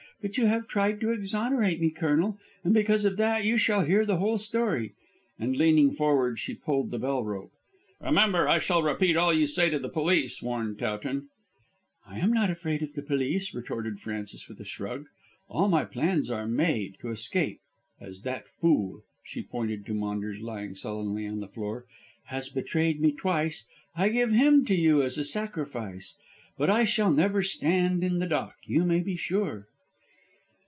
[0.23, 4.05] "But you have tried to exonerate me, Colonel, and because of that you shall hear
[4.05, 4.93] the whole story,"
[5.39, 7.51] and, leaning forward, she pulled the bell rope.
[7.99, 11.29] "Remember, I shall repeat all you say to the police," warned Towton.
[12.05, 15.07] "I am not afraid of the police," retorted Frances with a shrug;
[15.49, 17.59] "all my plans are made to escape.
[17.99, 21.85] As that fool," she pointed to Maunders lying sullenly on the floor,
[22.25, 23.65] "has betrayed me twice
[23.95, 26.15] I give him to you as a sacrifice.
[26.59, 29.67] But I shall never stand in the dock, you may be sure."